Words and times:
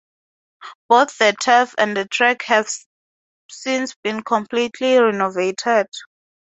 Both 0.89 1.19
the 1.19 1.35
turf 1.39 1.75
and 1.77 1.95
the 1.95 2.07
track 2.07 2.41
have 2.45 2.67
since 3.51 3.93
been 4.03 4.23
completely 4.23 4.97
renovated. 4.97 5.89